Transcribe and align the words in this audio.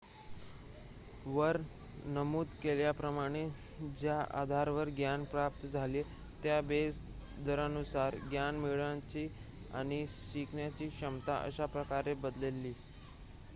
वर 1.25 1.57
नमूद 2.05 2.47
केल्याप्रमाणे 2.61 3.43
ज्या 3.97 4.17
आधारावर 4.33 4.89
ज्ञान 4.91 5.23
प्राप्त 5.25 5.65
झाले 5.67 6.01
त्या 6.43 6.59
बेस 6.63 7.01
दरानुसार 7.45 8.15
ज्ञान 8.29 8.55
मिळवण्याची 8.55 9.27
आणि 9.73 10.05
शिकण्याची 10.09 10.87
क्षमता 10.89 11.35
अशा 11.37 11.65
प्रकारे 11.67 12.13
बदलली 12.23 12.73